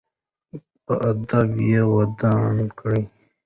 په 0.85 0.93
ادب 1.09 1.49
یې 1.69 1.81
ودان 1.95 2.55
کړئ. 2.77 3.03